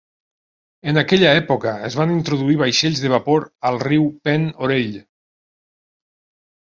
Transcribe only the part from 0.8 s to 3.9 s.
En aquella època es van introduir vaixells de vapor al